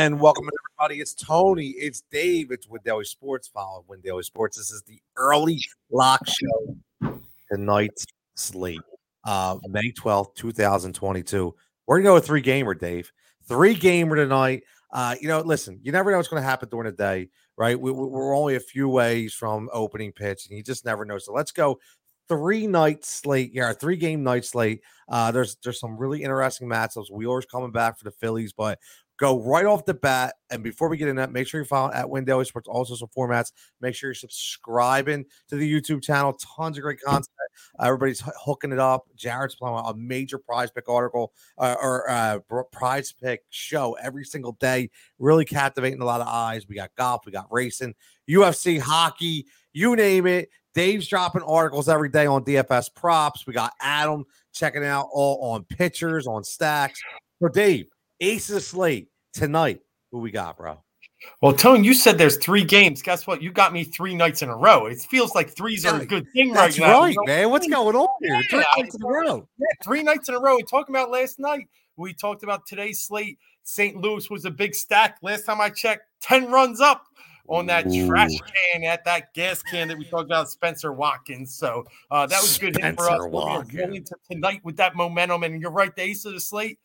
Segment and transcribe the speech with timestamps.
[0.00, 0.48] And welcome
[0.78, 1.02] everybody.
[1.02, 1.74] It's Tony.
[1.76, 2.50] It's Dave.
[2.52, 3.48] It's Win Daily Sports.
[3.48, 4.56] Follow Win Daily Sports.
[4.56, 5.60] This is the early
[5.92, 7.12] lock show
[7.52, 8.80] tonight's slate.
[9.26, 11.54] Uh, May 12th, 2022.
[11.86, 13.12] We're gonna go with three gamer, Dave.
[13.44, 14.62] Three gamer tonight.
[14.90, 17.78] Uh, you know, listen, you never know what's going to happen during the day, right?
[17.78, 21.18] We, we're only a few ways from opening pitch, and you just never know.
[21.18, 21.78] So let's go
[22.26, 23.50] three night slate.
[23.52, 24.80] Yeah, three game night slate.
[25.10, 27.10] Uh, there's there's some really interesting matchups.
[27.10, 28.78] Wheeler's coming back for the Phillies, but
[29.20, 30.34] go right off the bat.
[30.50, 32.94] And before we get in that, make sure you follow at Win Daily Sports, also
[32.94, 33.52] some formats.
[33.80, 36.32] Make sure you're subscribing to the YouTube channel.
[36.32, 37.28] Tons of great content.
[37.80, 39.04] everybody's hooking it up.
[39.14, 42.38] Jared's playing a major prize pick article uh, or uh,
[42.72, 44.90] prize pick show every single day.
[45.18, 46.66] Really captivating a lot of eyes.
[46.66, 47.94] We got golf, we got racing,
[48.28, 50.48] UFC, hockey, you name it.
[50.72, 53.46] Dave's dropping articles every day on DFS props.
[53.46, 57.00] We got Adam checking out all on pitchers, on stacks.
[57.42, 57.86] So, Dave,
[58.20, 59.80] ace of slate tonight.
[60.10, 60.82] Who we got, bro?
[61.42, 63.02] Well, Tone, you said there's three games.
[63.02, 63.42] Guess what?
[63.42, 64.86] You got me three nights in a row.
[64.86, 67.02] It feels like threes are a good thing right now.
[67.02, 67.50] right, man.
[67.50, 68.34] What's going on here?
[68.34, 69.48] Yeah, three nights in a row.
[69.58, 70.56] Yeah, three nights in a row.
[70.56, 71.68] We talked about last night.
[71.96, 73.38] We talked about today's slate.
[73.62, 73.96] St.
[73.96, 75.18] Louis was a big stack.
[75.22, 77.04] Last time I checked, 10 runs up
[77.48, 78.30] on that trash
[78.72, 81.54] can at that gas can that we talked about, Spenser Watkins.
[81.54, 83.20] So uh, that was good hit for us.
[83.20, 85.42] We're gonna into tonight with that momentum.
[85.42, 86.78] And you're right, the ace of the slate.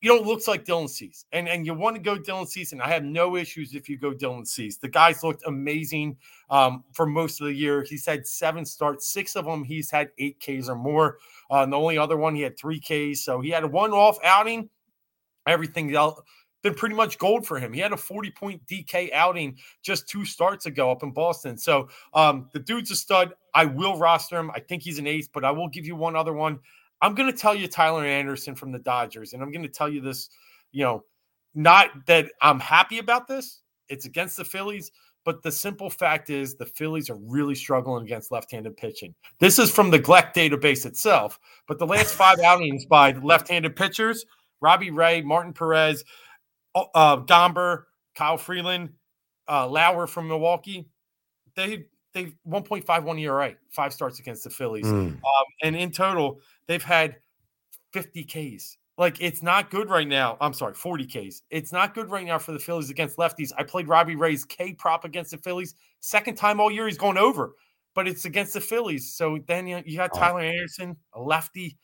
[0.00, 1.24] You know, it looks like Dylan Cease.
[1.32, 3.98] And and you want to go Dylan Cease, and I have no issues if you
[3.98, 4.76] go Dylan Cease.
[4.76, 6.16] The guy's looked amazing
[6.50, 7.82] um, for most of the year.
[7.82, 11.18] He's had seven starts, six of them he's had eight Ks or more.
[11.50, 13.24] Uh, and the only other one he had three Ks.
[13.24, 14.68] So he had a one off outing.
[15.46, 16.20] Everything else
[16.62, 17.72] been pretty much gold for him.
[17.72, 21.56] He had a 40 point DK outing just two starts ago up in Boston.
[21.56, 23.34] So um, the dude's a stud.
[23.54, 24.50] I will roster him.
[24.50, 26.58] I think he's an ace, but I will give you one other one.
[27.00, 29.88] I'm going to tell you Tyler Anderson from the Dodgers, and I'm going to tell
[29.88, 30.28] you this,
[30.72, 31.04] you know,
[31.54, 33.60] not that I'm happy about this.
[33.88, 34.90] It's against the Phillies,
[35.24, 39.14] but the simple fact is the Phillies are really struggling against left-handed pitching.
[39.38, 44.24] This is from the Gleck database itself, but the last five outings by left-handed pitchers,
[44.60, 46.04] Robbie Ray, Martin Perez,
[46.74, 47.84] uh, Gomber,
[48.14, 48.90] Kyle Freeland,
[49.48, 50.88] uh, Lauer from Milwaukee,
[51.54, 55.08] they they 1.51 ERA, five starts against the Phillies, Mm.
[55.14, 55.20] um,
[55.62, 57.16] and in total they've had
[57.92, 58.76] 50 Ks.
[58.96, 60.36] Like it's not good right now.
[60.40, 61.42] I'm sorry, 40 Ks.
[61.50, 63.52] It's not good right now for the Phillies against lefties.
[63.56, 65.74] I played Robbie Ray's K prop against the Phillies.
[66.00, 67.54] Second time all year he's going over,
[67.94, 69.14] but it's against the Phillies.
[69.14, 70.12] So then you, you got.
[70.14, 71.76] Tyler Anderson, a lefty.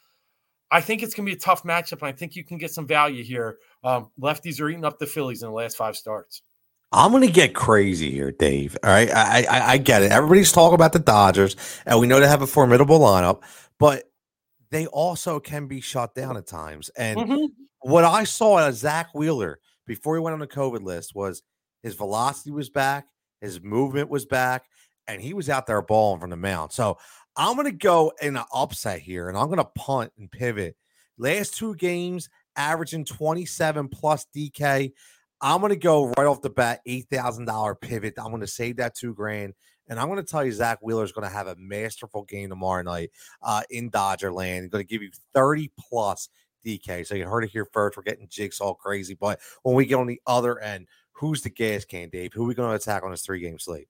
[0.72, 2.72] I think it's going to be a tough matchup, and I think you can get
[2.72, 3.58] some value here.
[3.84, 6.42] Um, lefties are eating up the Phillies in the last five starts.
[6.90, 8.76] I'm gonna get crazy here, Dave.
[8.84, 10.12] All right, I, I I get it.
[10.12, 11.56] Everybody's talking about the Dodgers,
[11.86, 13.42] and we know they have a formidable lineup,
[13.80, 14.04] but
[14.70, 16.90] they also can be shut down at times.
[16.96, 17.48] And Mhm.
[17.80, 21.42] what I saw as Zack Wheeler before he went on the COVID list was
[21.82, 23.06] his velocity was back,
[23.40, 24.64] his movement was back,
[25.06, 26.72] and he was out there balling from the mound.
[26.72, 26.98] So
[27.36, 30.76] I'm gonna go in an upset here, and I'm gonna punt and pivot.
[31.18, 34.92] Last two games, averaging 27 plus DK.
[35.40, 38.14] I'm gonna go right off the bat, eight thousand dollar pivot.
[38.18, 39.54] I'm gonna save that two grand.
[39.88, 42.48] And I'm going to tell you, Zack Wheeler is going to have a masterful game
[42.48, 43.10] tomorrow night
[43.42, 44.70] uh, in Dodger land.
[44.70, 46.28] Going to give you 30 plus
[46.64, 47.06] DK.
[47.06, 47.96] So you heard it here first.
[47.96, 49.14] We're getting jigsaw crazy.
[49.14, 52.32] But when we get on the other end, who's the gas can, Dave?
[52.32, 53.88] Who are we going to attack on this three game slate?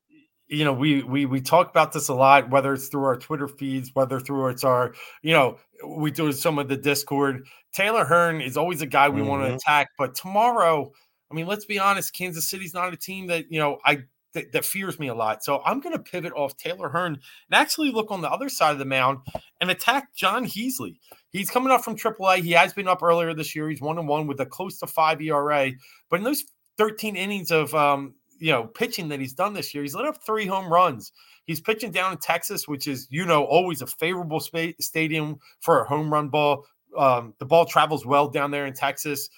[0.49, 3.49] you know we we we talk about this a lot whether it's through our twitter
[3.49, 5.57] feeds whether through it's our you know
[5.87, 9.55] we do some of the discord taylor hearn is always a guy we want to
[9.55, 10.91] attack but tomorrow
[11.31, 13.99] i mean let's be honest kansas city's not a team that you know i
[14.35, 15.43] that, that fears me a lot.
[15.43, 17.23] So i'm going to pivot off taylor hearn and
[17.53, 19.19] actually look on the other side of the mound
[19.61, 20.99] and attack jon heasley.
[21.31, 23.69] He's coming up from aaa he has been up earlier this year.
[23.69, 25.73] He's one and one with a close to five era
[26.11, 26.45] but in those
[26.79, 30.25] 13 innings of um you know pitching that he's done this year he's let up
[30.25, 31.13] three home runs.
[31.47, 35.81] He's pitching down in texas which is you know always a favorable spa- stadium for
[35.81, 36.67] a home run ball.
[36.97, 39.29] Um, the ball travels well down there in texas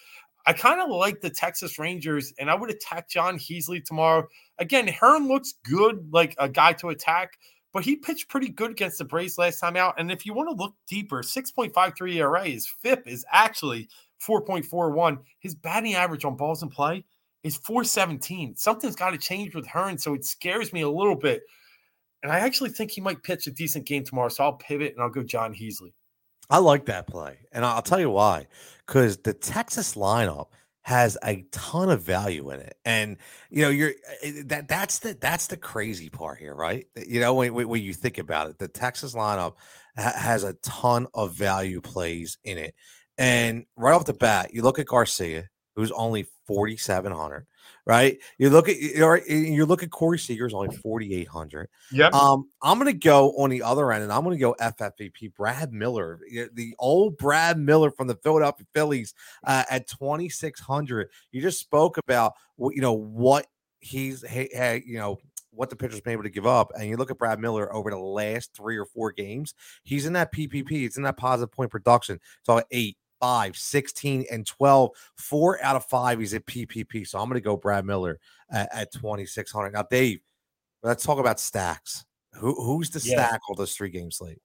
[0.46, 4.26] i kind of like the texas rangers and i would attack jon heasley tomorrow
[4.58, 7.38] again hearn looks good like a guy to attack
[7.76, 9.96] but he pitched pretty good against the Braves last time out.
[9.98, 13.90] And if you want to look deeper, 6.53 ERA, his FIP is actually
[14.26, 15.18] 4.41.
[15.40, 17.04] His batting average on balls in play
[17.42, 18.56] is 417.
[18.56, 21.42] Something's got to change with Hearn, so it scares me a little bit.
[22.22, 24.30] And I actually think he might pitch a decent game tomorrow.
[24.30, 25.92] So I'll pivot and I'll go Jon Heasley.
[26.50, 27.38] I like that play.
[27.52, 28.46] And I'll tell you why.
[28.86, 30.48] Because the Texas lineup
[30.82, 32.76] has a ton of value in it.
[32.84, 33.16] And
[33.50, 36.86] you know, you're eh, that that's the that's the crazy part here, right?
[36.94, 39.54] You know, when, when you think about it, the Texas lineup
[39.96, 42.74] ha- has a ton of value plays in it.
[43.18, 47.46] And right off the bat, you look at Garcia, who's only 4,700,
[47.84, 48.18] right?
[48.38, 51.68] You look at you you look at Corey Seager's only 4,800.
[51.92, 52.08] Yeah.
[52.08, 56.20] Um, I'm gonna go on the other end, and I'm gonna go FFVP Brad Miller,
[56.54, 59.14] the old Brad Miller from the Philadelphia Phillies
[59.44, 61.08] uh, at 2,600.
[61.32, 63.46] You just spoke about you know what
[63.80, 65.18] he's hey, hey you know
[65.56, 66.70] what the pitcher's been able to give up.
[66.74, 70.12] And you look at Brad Miller over the last three or four games, he's in
[70.12, 72.20] that PPP, it's in that positive point production.
[72.40, 74.90] It's all eight, five, 16, and 12.
[75.16, 77.06] Four out of five, he's at PPP.
[77.06, 78.18] So I'm going to go Brad Miller
[78.50, 79.72] at, at 2,600.
[79.72, 80.20] Now, Dave,
[80.82, 82.04] let's talk about stacks.
[82.34, 83.26] Who, who's the yeah.
[83.26, 84.38] stack of this three game slate?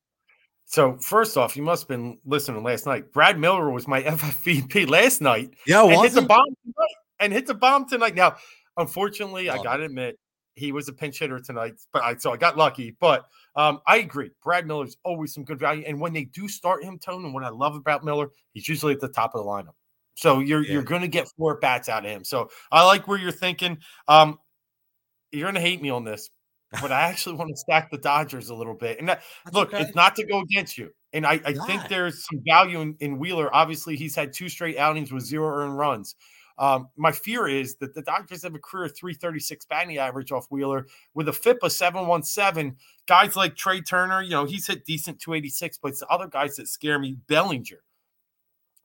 [0.65, 3.11] So first off, you must have been listening last night.
[3.11, 5.53] Brad Miller was my FFVP last night.
[5.67, 6.95] Yeah, and hit the bomb tonight.
[7.19, 8.15] And hit the bomb tonight.
[8.15, 8.37] Now,
[8.77, 9.63] unfortunately, Love I oh.
[9.63, 10.17] gotta admit,
[10.55, 12.95] he was a pinch hitter tonight, but I so I got lucky.
[12.99, 13.25] But
[13.55, 14.31] um, I agree.
[14.43, 17.43] Brad Miller's always some good value, and when they do start him, Tone, and what
[17.43, 19.73] I love about Miller, he's usually at the top of the lineup.
[20.15, 20.73] So you're yeah.
[20.73, 22.23] you're going to get four bats out of him.
[22.23, 23.77] So I like where you're thinking.
[24.07, 24.39] Um,
[25.31, 26.29] you're going to hate me on this,
[26.81, 28.99] but I actually want to stack the Dodgers a little bit.
[28.99, 29.23] And that,
[29.53, 29.81] look, okay.
[29.81, 30.91] it's not to go against you.
[31.13, 33.53] And I, I think there's some value in, in Wheeler.
[33.53, 36.15] Obviously, he's had two straight outings with zero earned runs.
[36.61, 40.85] Um, my fear is that the Dodgers have a career 336 batting average off Wheeler
[41.15, 42.77] with a FIP of 717.
[43.07, 46.57] Guys like Trea Turner, you know, he's hit decent 286, but it's the other guys
[46.57, 47.17] that scare me.
[47.27, 47.81] Bellinger,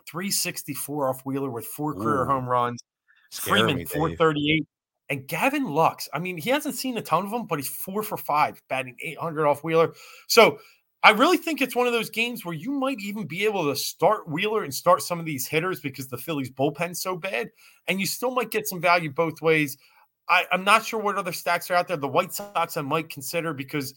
[0.07, 2.83] 364 off Wheeler with four career Ooh, home runs.
[3.31, 4.67] Freeman, me, 438.
[5.11, 8.03] And Gavin Lux, I mean, he hasn't seen a ton of them, but he's four
[8.03, 9.93] for five, batting 800 off Wheeler.
[10.29, 10.61] So
[11.07, 13.77] I really think it's one of those games where you might even be able to
[13.77, 17.53] start Wheeler and start some of these hitters because the Phillies bullpen's so bad,
[17.87, 19.79] and you still might get some value both ways.
[20.29, 21.97] I, am not sure what other stacks are out there.
[21.97, 23.95] The White Sox I might consider because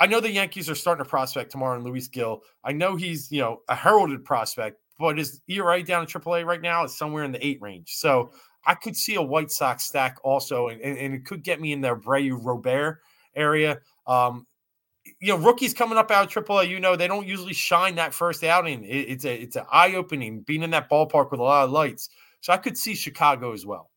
[0.00, 2.40] I know the Yankees are starting a prospect tomorrow in Luis Gil.
[2.64, 6.62] I know he's you know a heralded prospect, but his ERA down in AAA right
[6.62, 7.96] now is somewhere in the eight range.
[7.96, 8.32] So
[8.64, 11.74] I could see a White Sox stack also, and, and, and it could get me
[11.74, 13.02] in the Abreu Robert
[13.36, 13.80] area.
[14.06, 14.46] Um,
[15.04, 18.14] you know, rookies coming up out of AAA, you know, they don't usually shine that
[18.14, 18.84] first outing.
[18.84, 21.70] It, it's a it's an eye opening being in that ballpark with a lot of
[21.70, 22.08] lights.
[22.40, 23.91] So I could see Chicago as well.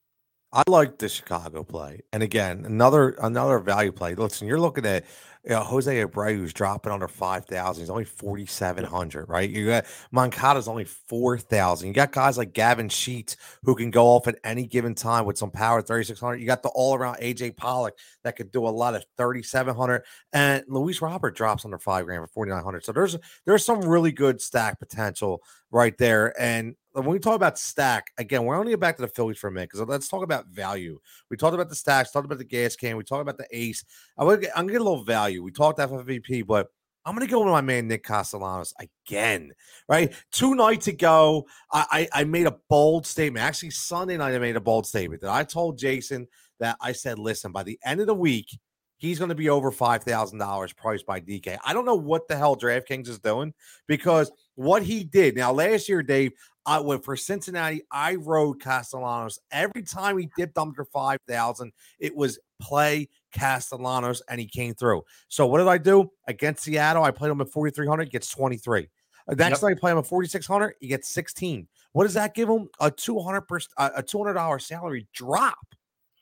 [0.56, 4.16] I like the Chicago play, and again, another another value play.
[4.16, 5.04] Listen, you're looking at
[5.44, 7.82] you know, Jose Abreu, who's dropping under 5,000.
[7.82, 9.48] He's only 4,700, right?
[9.48, 11.88] You got Moncada's only 4,000.
[11.88, 15.38] You got guys like Gavin Sheets who can go off at any given time with
[15.38, 16.38] some power, 3,600.
[16.38, 20.04] You got the all around AJ Pollock that could do a lot of 3,700.
[20.34, 22.86] And Luis Robert drops under five grand for 4,900.
[22.86, 26.34] So there's there's some really good stack potential right there.
[26.42, 29.48] And when we talk about stack, again, we're only get back to the Phillies for
[29.48, 31.00] a minute because let's talk about value.
[31.30, 33.84] We talked about the stacks, talked about the gas can, we talked about the ace.
[34.18, 35.44] I am gonna get a little value.
[35.44, 36.68] We talked FFVP, but
[37.06, 39.52] I'm gonna go with my man Nick Castellanos again.
[39.90, 43.46] Right, two nights ago, I, I I made a bold statement.
[43.46, 46.28] Actually, Sunday night I made a bold statement that I told Jason
[46.60, 48.58] that I said, listen, by the end of the week,
[48.98, 51.58] he's going to be over $5,000 priced by DK.
[51.66, 53.54] I don't know what the hell DraftKings is doing
[53.88, 56.32] because what he did now last year, Dave,
[56.66, 57.84] I went for Cincinnati.
[57.92, 61.72] I rode Castellanos every time he dipped under 5,000.
[62.00, 65.04] It was play Castellanos and he came through.
[65.28, 67.04] So what did I do against Seattle?
[67.04, 68.88] I played him at 4,300, gets 23.
[69.28, 69.72] Uh, next yep.
[69.72, 71.68] I play him at 4,600, he gets 16.
[71.94, 72.70] What does that give him?
[72.80, 75.58] A 200 per, uh, a $200 salary drop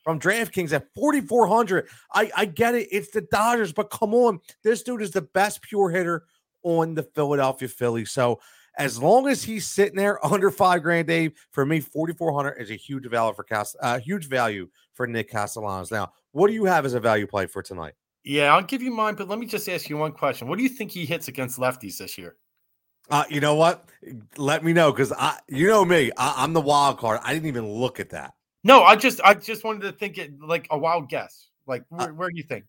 [0.02, 1.88] from DraftKings at 4,400.
[2.12, 2.88] I, I get it.
[2.92, 4.40] It's the Dodgers, but come on.
[4.62, 6.24] This dude is the best pure hitter
[6.62, 8.10] on the Philadelphia Phillies.
[8.10, 8.40] So
[8.78, 12.74] as long as he's sitting there under five grand, Dave, for me, 4,400 is a
[12.74, 15.90] huge value for Cast, uh, huge value for Nick Castellanos.
[15.90, 17.94] Now, what do you have as a value play for tonight?
[18.24, 20.48] Yeah, I'll give you mine, but let me just ask you one question.
[20.48, 22.36] What do you think he hits against lefties this year?
[23.10, 23.84] Uh, you know what?
[24.38, 27.20] Let me know because I, you know me, I, am the wild card.
[27.22, 28.32] I didn't even look at that.
[28.62, 31.50] No, I just I just wanted to think it like a wild guess.
[31.66, 32.64] Like where, uh, where do you think?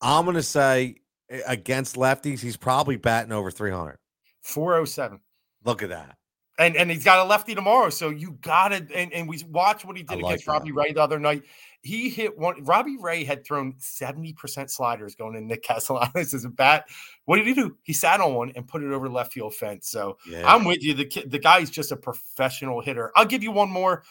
[0.00, 1.02] I'm gonna say
[1.46, 3.98] against lefties, he's probably batting over 300.
[4.42, 5.20] 407.
[5.64, 6.16] Look at that.
[6.58, 8.90] And and he's got a lefty tomorrow, so you got it.
[8.94, 11.44] And, and we watched what he did against Robbie Ray the other night.
[11.80, 12.62] He hit one.
[12.64, 16.88] Robbie Ray had thrown 70% sliders going in Nick Castellanos as a bat.
[17.24, 17.76] What did he do?
[17.82, 19.88] He sat on one and put it over left field fence.
[19.88, 20.42] So yeah.
[20.46, 20.92] I'm with you.
[20.94, 23.12] The the guy's just a professional hitter.
[23.16, 24.02] I'll give you one more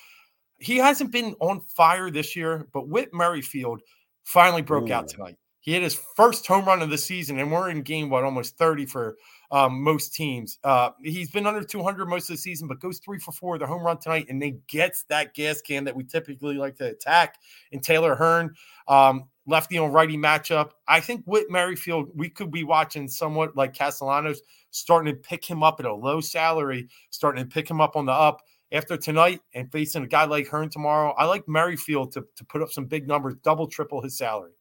[0.61, 3.81] he hasn't been on fire this year, but Whit Merrifield
[4.23, 4.93] finally broke Ooh.
[4.93, 5.35] out tonight.
[5.61, 8.57] He hit his first home run of the season, and we're in game what almost
[8.57, 9.15] 30 for
[9.51, 10.59] um, most teams.
[10.63, 13.67] Uh, he's been under 200 most of the season, but goes three for four the
[13.67, 17.37] home run tonight, and then gets that gas can that we typically like to attack
[17.71, 18.55] And Taylor Hearn.
[18.87, 20.71] Um, lefty on righty matchup.
[20.87, 25.63] I think Whit Merrifield, we could be watching somewhat like Castellanos, starting to pick him
[25.63, 28.41] up at a low salary, starting to pick him up on the up
[28.71, 32.61] after tonight and facing a guy like Hearn tomorrow, I like Merrifield to, to put
[32.61, 34.53] up some big numbers, double, triple his salary.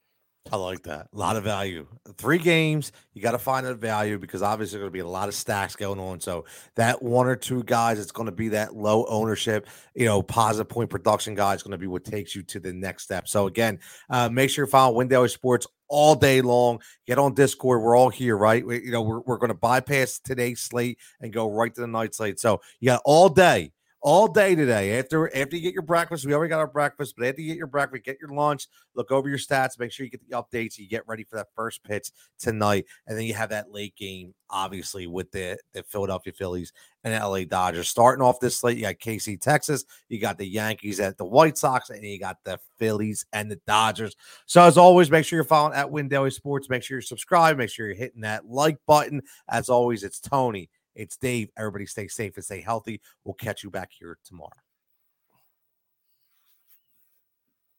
[0.51, 1.09] I like that.
[1.13, 1.87] A lot of value.
[2.17, 5.07] Three games, you got to find that value because obviously there's going to be a
[5.07, 6.19] lot of stacks going on.
[6.19, 10.23] So that one or two guys, it's going to be that low ownership, you know,
[10.23, 13.29] positive point production guy is going to be what takes you to the next step.
[13.29, 13.79] So again,
[14.09, 16.81] uh, make sure you follow Win Daily Sports all day long.
[17.07, 17.83] Get on Discord.
[17.83, 18.67] We're all here, right?
[18.67, 21.87] We, you know, we're, we're going to bypass today's slate and go right to the
[21.87, 22.41] night slate.
[22.41, 24.99] So you got all day all day today.
[24.99, 27.59] After after you get your breakfast, we already got our breakfast, but after you get
[27.59, 30.79] your breakfast, get your lunch, look over your stats, make sure you get the updates,
[30.79, 34.35] you get ready for that first pitch tonight, and then you have that late game,
[34.49, 36.73] obviously, with the, the Philadelphia Phillies
[37.05, 37.89] and LA Dodgers.
[37.89, 41.59] Starting off this slate, you got KC, Texas, you got the Yankees at the White
[41.59, 44.17] Sox, and you got the Phillies and the Dodgers.
[44.47, 46.69] So as always, make sure you're following at Win Daily Sports.
[46.71, 47.59] Make sure you're subscribed.
[47.59, 49.23] Make sure you're hitting that like button.
[49.49, 50.71] As always, it's Tony.
[51.01, 51.49] It's Dave.
[51.57, 53.01] Everybody stay safe and stay healthy.
[53.25, 54.51] We'll catch you back here tomorrow.